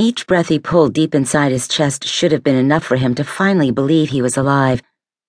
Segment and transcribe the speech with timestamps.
[0.00, 3.22] Each breath he pulled deep inside his chest should have been enough for him to
[3.22, 4.80] finally believe he was alive.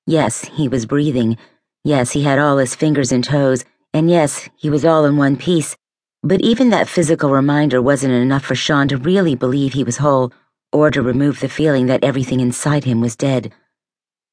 [0.08, 1.38] Yes, he was breathing.
[1.84, 3.66] Yes, he had all his fingers and toes.
[3.94, 5.76] And yes, he was all in one piece.
[6.24, 10.32] But even that physical reminder wasn't enough for Sean to really believe he was whole,
[10.72, 13.52] or to remove the feeling that everything inside him was dead.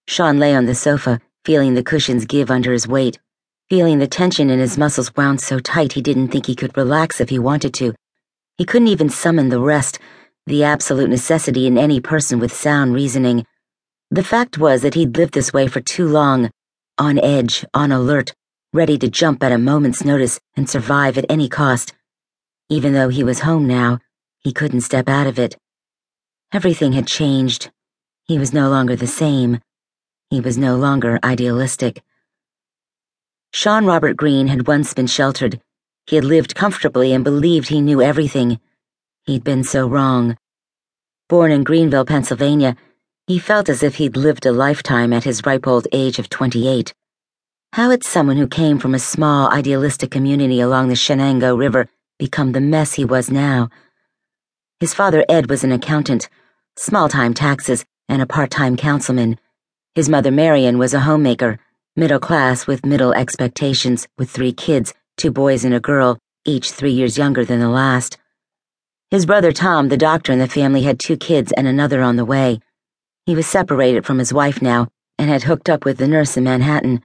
[0.06, 3.18] Sean lay on the sofa, feeling the cushions give under his weight,
[3.68, 7.20] feeling the tension in his muscles wound so tight he didn't think he could relax
[7.20, 7.92] if he wanted to.
[8.56, 9.98] He couldn't even summon the rest
[10.48, 13.44] the absolute necessity in any person with sound reasoning.
[14.10, 16.50] The fact was that he'd lived this way for too long,
[16.96, 18.34] on edge, on alert,
[18.72, 21.94] ready to jump at a moment's notice and survive at any cost.
[22.70, 23.98] Even though he was home now,
[24.38, 25.56] he couldn't step out of it.
[26.52, 27.70] Everything had changed.
[28.24, 29.60] He was no longer the same.
[30.30, 32.02] He was no longer idealistic.
[33.52, 35.60] Sean Robert Green had once been sheltered.
[36.06, 38.60] He had lived comfortably and believed he knew everything.
[39.24, 40.38] He'd been so wrong.
[41.28, 42.74] Born in Greenville, Pennsylvania,
[43.26, 46.94] he felt as if he'd lived a lifetime at his ripe old age of 28.
[47.74, 52.52] How had someone who came from a small, idealistic community along the Shenango River become
[52.52, 53.68] the mess he was now?
[54.80, 56.30] His father, Ed, was an accountant,
[56.78, 59.38] small time taxes, and a part time councilman.
[59.94, 61.58] His mother, Marion, was a homemaker,
[61.94, 66.92] middle class with middle expectations, with three kids, two boys and a girl, each three
[66.92, 68.16] years younger than the last.
[69.10, 72.26] His brother Tom, the doctor in the family, had two kids and another on the
[72.26, 72.60] way.
[73.24, 76.44] He was separated from his wife now and had hooked up with the nurse in
[76.44, 77.02] Manhattan.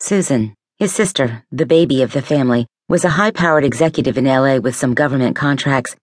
[0.00, 4.58] Susan, his sister, the baby of the family, was a high powered executive in LA
[4.58, 5.96] with some government contracts.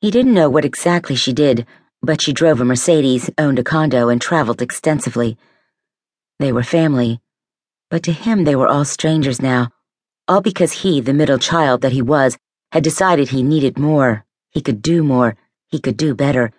[0.00, 1.64] He didn't know what exactly she did,
[2.02, 5.38] but she drove a Mercedes, owned a condo, and traveled extensively.
[6.40, 7.20] They were family,
[7.88, 9.68] but to him they were all strangers now,
[10.26, 12.36] all because he, the middle child that he was,
[12.72, 14.25] had decided he needed more.
[14.56, 15.36] He could do more.
[15.68, 16.50] He could do better.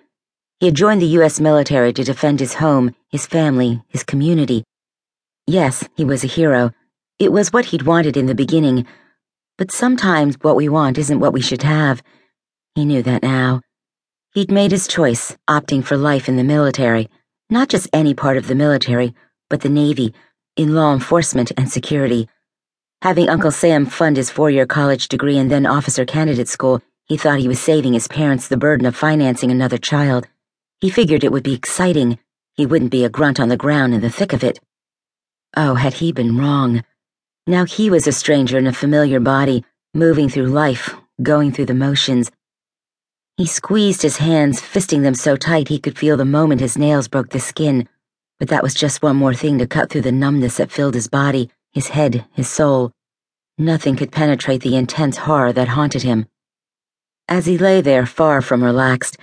[0.59, 1.39] He had joined the U.S.
[1.39, 4.63] military to defend his home, his family, his community.
[5.47, 6.69] Yes, he was a hero.
[7.17, 8.85] It was what he'd wanted in the beginning.
[9.57, 12.03] But sometimes what we want isn't what we should have.
[12.75, 13.61] He knew that now.
[14.35, 17.09] He'd made his choice, opting for life in the military.
[17.49, 19.15] Not just any part of the military,
[19.49, 20.13] but the Navy,
[20.55, 22.29] in law enforcement and security.
[23.01, 27.15] Having Uncle Sam fund his four year college degree and then officer candidate school, he
[27.15, 30.27] thought he was saving his parents the burden of financing another child.
[30.81, 32.19] He figured it would be exciting.
[32.55, 34.59] He wouldn't be a grunt on the ground in the thick of it.
[35.55, 36.83] Oh, had he been wrong?
[37.47, 39.63] Now he was a stranger in a familiar body,
[39.93, 42.29] moving through life, going through the motions.
[43.37, 47.07] He squeezed his hands, fisting them so tight he could feel the moment his nails
[47.07, 47.87] broke the skin.
[48.37, 51.07] But that was just one more thing to cut through the numbness that filled his
[51.07, 52.91] body, his head, his soul.
[53.57, 56.27] Nothing could penetrate the intense horror that haunted him.
[57.29, 59.17] As he lay there, far from relaxed,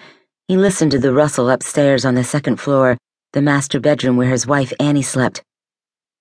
[0.47, 2.99] he listened to the rustle upstairs on the second floor,
[3.33, 5.43] the master bedroom where his wife Annie slept.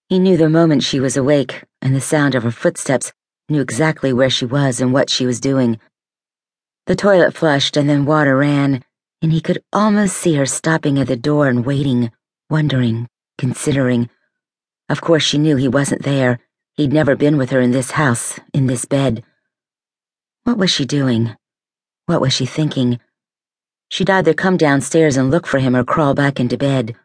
[0.07, 3.11] He knew the moment she was awake, and the sound of her footsteps,
[3.49, 5.77] knew exactly where she was and what she was doing.
[6.85, 8.81] The toilet flushed and then water ran,
[9.22, 12.11] and he could almost see her stopping at the door and waiting,
[12.49, 14.09] wondering, considering.
[14.88, 16.39] Of course, she knew he wasn't there.
[16.75, 19.23] He'd never been with her in this house, in this bed.
[20.45, 21.35] What was she doing?
[22.06, 23.00] What was she thinking?
[23.90, 26.96] She'd either come downstairs and look for him or crawl back into bed.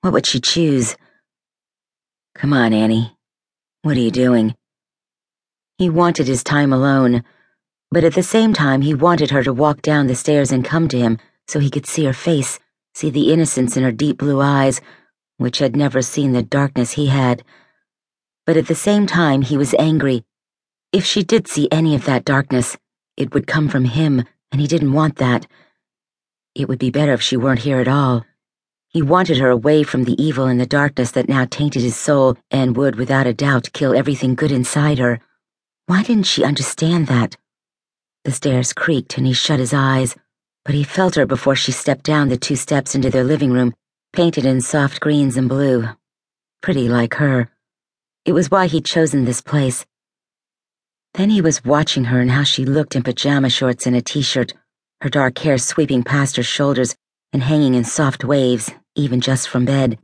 [0.00, 0.96] What would she choose?
[2.34, 3.14] Come on, Annie.
[3.82, 4.54] What are you doing?
[5.76, 7.24] He wanted his time alone,
[7.90, 10.88] but at the same time, he wanted her to walk down the stairs and come
[10.88, 12.58] to him so he could see her face,
[12.94, 14.80] see the innocence in her deep blue eyes,
[15.36, 17.42] which had never seen the darkness he had.
[18.46, 20.24] But at the same time, he was angry.
[20.90, 22.78] If she did see any of that darkness,
[23.16, 25.46] it would come from him, and he didn't want that.
[26.54, 28.24] It would be better if she weren't here at all.
[28.88, 32.36] He wanted her away from the evil and the darkness that now tainted his soul
[32.50, 35.20] and would, without a doubt, kill everything good inside her.
[35.86, 37.36] Why didn't she understand that?
[38.24, 40.14] The stairs creaked and he shut his eyes,
[40.64, 43.74] but he felt her before she stepped down the two steps into their living room,
[44.12, 45.88] painted in soft greens and blue.
[46.60, 47.50] Pretty like her.
[48.24, 49.86] It was why he'd chosen this place.
[51.14, 54.22] Then he was watching her and how she looked in pajama shorts and a t
[54.22, 54.54] shirt,
[55.02, 56.96] her dark hair sweeping past her shoulders
[57.34, 59.98] and hanging in soft waves, even just from bed.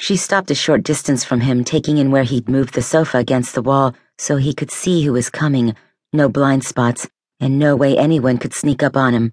[0.00, 3.54] She stopped a short distance from him, taking in where he'd moved the sofa against
[3.54, 5.76] the wall so he could see who was coming,
[6.14, 7.06] no blind spots,
[7.38, 9.32] and no way anyone could sneak up on him.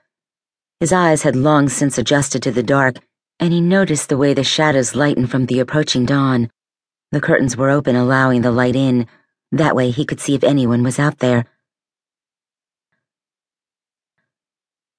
[0.82, 2.96] His eyes had long since adjusted to the dark,
[3.40, 6.50] and he noticed the way the shadows lightened from the approaching dawn.
[7.12, 9.08] The curtains were open, allowing the light in
[9.52, 11.46] that way he could see if anyone was out there.